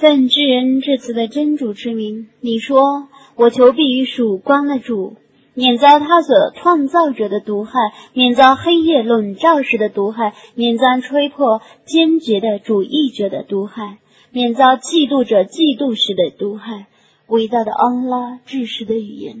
[0.00, 5.16] 奉之人至慈的真主之名，你说：“我求必于曙光的主，
[5.52, 7.78] 免遭他所创造者的毒害，
[8.14, 13.98] 免遭黑夜笼罩时的毒害，免遭吹破坚决的主义者的毒害，
[14.32, 16.86] 免遭嫉妒者嫉妒时的毒害。”
[17.28, 19.36] 伟大的安拉，至实的语言。